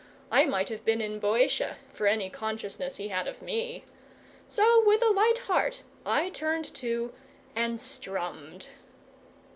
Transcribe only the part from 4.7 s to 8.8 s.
with a light heart I turned to and strummed.